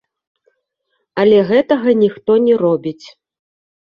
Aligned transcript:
Але 1.23 1.37
гэтага 1.49 1.93
ніхто 2.03 2.31
не 2.47 2.55
робіць. 2.63 3.07